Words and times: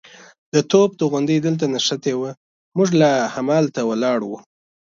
د 0.53 0.55
توپ 0.71 0.89
توغندی 0.99 1.37
دلته 1.45 1.65
نښتې 1.73 2.13
وه، 2.19 2.31
موږ 2.77 2.89
لا 3.01 3.11
همالته 3.35 3.81
ولاړ 3.89 4.19
وو. 4.25 4.37